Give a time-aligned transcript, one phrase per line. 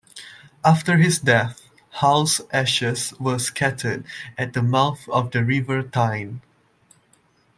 [0.65, 1.61] After his death,
[1.99, 4.03] Hull's ashes were scattered
[4.35, 6.41] at the mouth of the River Tyne.